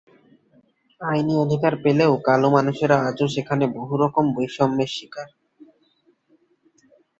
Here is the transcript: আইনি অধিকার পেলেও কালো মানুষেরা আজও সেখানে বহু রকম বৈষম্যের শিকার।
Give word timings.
আইনি 1.01 1.33
অধিকার 1.37 1.73
পেলেও 1.83 2.13
কালো 2.27 2.47
মানুষেরা 2.57 2.97
আজও 3.07 3.27
সেখানে 3.35 3.65
বহু 3.77 3.93
রকম 4.03 4.25
বৈষম্যের 4.35 4.91
শিকার। 4.95 5.27